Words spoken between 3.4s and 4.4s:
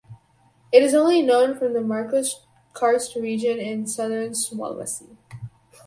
in southwestern